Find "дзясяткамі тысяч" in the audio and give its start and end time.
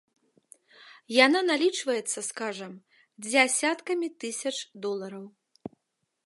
3.27-4.57